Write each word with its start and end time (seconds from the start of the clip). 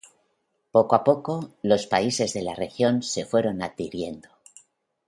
Poco 0.71 0.95
a 0.95 1.03
poco, 1.03 1.51
los 1.61 1.85
países 1.85 2.33
de 2.33 2.41
la 2.41 2.55
región 2.55 3.03
se 3.03 3.23
fueron 3.23 3.61
adhiriendo. 3.61 4.29